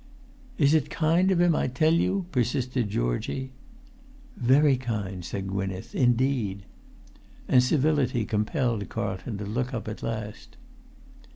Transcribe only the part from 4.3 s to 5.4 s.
"Very kind,"